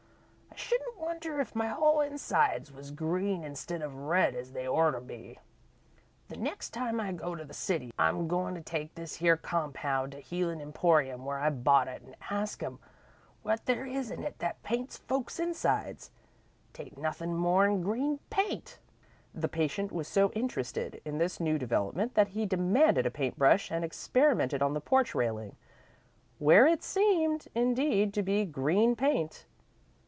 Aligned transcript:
I 0.53 0.63
shouldn't 0.71 0.99
wonder 0.99 1.41
if 1.41 1.55
my 1.55 1.69
whole 1.69 2.01
insides 2.01 2.71
was 2.71 2.91
green 2.91 3.43
instead 3.43 3.81
of 3.81 3.95
red 3.95 4.35
as 4.35 4.51
they 4.51 4.67
orter 4.67 4.99
be. 4.99 5.39
The 6.27 6.37
next 6.37 6.69
time 6.69 6.99
I 6.99 7.11
go 7.13 7.35
to 7.35 7.43
the 7.43 7.53
City, 7.53 7.91
I'm 7.97 8.27
goin' 8.27 8.53
to 8.55 8.61
take 8.61 8.93
this 8.95 9.15
here 9.15 9.35
compound 9.37 10.11
to 10.11 10.17
the 10.17 10.21
healin' 10.21 10.61
emporium 10.61 11.25
where 11.25 11.39
I 11.39 11.49
bought 11.49 11.87
it, 11.87 12.03
an' 12.05 12.15
ask 12.29 12.61
'em 12.61 12.79
what 13.41 13.65
there 13.65 13.85
is 13.85 14.11
in 14.11 14.23
it 14.23 14.37
that 14.39 14.61
paints 14.61 14.97
folk's 14.97 15.39
insides. 15.39 16.11
'Tain't 16.73 16.97
nothin' 16.97 17.33
more 17.33 17.65
'n 17.65 17.81
green 17.81 18.19
paint." 18.29 18.77
The 19.33 19.49
patient 19.49 19.91
was 19.91 20.07
so 20.07 20.31
interested 20.33 21.01
in 21.03 21.17
this 21.17 21.39
new 21.39 21.57
development 21.57 22.13
that 22.13 22.29
he 22.29 22.45
demanded 22.45 23.05
a 23.07 23.11
paint 23.11 23.37
brush 23.37 23.71
and 23.71 23.83
experimented 23.83 24.61
on 24.61 24.73
the 24.73 24.81
porch 24.81 25.15
railing, 25.15 25.55
where 26.39 26.67
it 26.67 26.83
seemed, 26.83 27.47
indeed, 27.55 28.13
to 28.13 28.21
be 28.23 28.45
"green 28.45 28.95
paint." 28.95 29.45